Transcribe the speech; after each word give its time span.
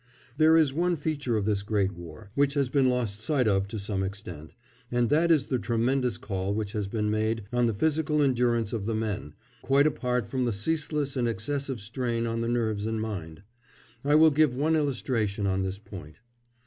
There 0.37 0.57
is 0.57 0.73
one 0.73 0.95
feature 0.95 1.37
of 1.37 1.45
this 1.45 1.61
great 1.61 1.91
war 1.91 2.31
which 2.33 2.55
has 2.55 2.69
been 2.69 2.89
lost 2.89 3.19
sight 3.21 3.47
of 3.47 3.67
to 3.67 3.77
some 3.77 4.01
extent, 4.03 4.55
and 4.91 5.09
that 5.11 5.29
is 5.29 5.45
the 5.45 5.59
tremendous 5.59 6.17
call 6.17 6.55
which 6.55 6.71
has 6.71 6.87
been 6.87 7.11
made 7.11 7.43
on 7.53 7.67
the 7.67 7.73
physical 7.75 8.19
endurance 8.19 8.73
of 8.73 8.87
the 8.87 8.95
men, 8.95 9.35
quite 9.61 9.85
apart 9.85 10.27
from 10.27 10.45
the 10.45 10.53
ceaseless 10.53 11.15
and 11.15 11.27
excessive 11.27 11.79
strain 11.79 12.25
on 12.25 12.41
the 12.41 12.49
nerves 12.49 12.87
and 12.87 12.99
mind. 12.99 13.43
I 14.03 14.15
will 14.15 14.31
give 14.31 14.57
one 14.57 14.75
illustration 14.75 15.45
on 15.45 15.61
this 15.61 15.77
point. 15.77 16.15